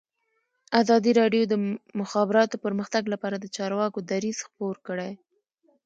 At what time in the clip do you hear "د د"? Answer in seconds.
1.47-1.53